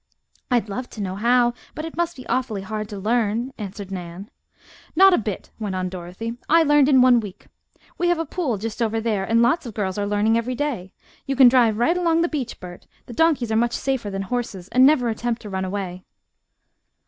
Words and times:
"I'd 0.49 0.67
love 0.67 0.89
to 0.97 1.01
know 1.03 1.13
how, 1.15 1.53
but 1.75 1.85
it 1.85 1.95
must 1.95 2.15
be 2.17 2.25
awfully 2.25 2.63
hard 2.63 2.89
to 2.89 2.97
learn," 2.97 3.53
answered 3.59 3.91
Nan. 3.91 4.31
"Not 4.95 5.13
a 5.13 5.17
bit," 5.19 5.51
went 5.59 5.75
on 5.75 5.89
Dorothy; 5.89 6.37
"I 6.49 6.63
learned 6.63 6.89
in 6.89 7.03
one 7.03 7.19
week. 7.19 7.45
We 7.99 8.07
have 8.07 8.17
a 8.17 8.25
pool 8.25 8.57
just 8.57 8.81
over 8.81 8.99
there, 8.99 9.23
and 9.23 9.43
lots 9.43 9.67
of 9.67 9.75
girls 9.75 9.99
are 9.99 10.07
learning 10.07 10.39
every 10.39 10.55
day. 10.55 10.91
You 11.27 11.35
can 11.35 11.49
drive 11.49 11.77
right 11.77 11.95
along 11.99 12.21
the 12.21 12.27
beach, 12.29 12.59
Bert; 12.59 12.87
the 13.05 13.13
donkeys 13.13 13.51
are 13.51 13.55
much 13.55 13.73
safer 13.73 14.09
than 14.09 14.23
horses 14.23 14.69
and 14.69 14.87
never 14.87 15.07
attempt 15.07 15.39
to 15.43 15.51
run 15.51 15.65
away." 15.65 16.03